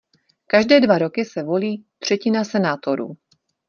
[0.47, 3.17] Každé dva roky se volí třetina senátorů.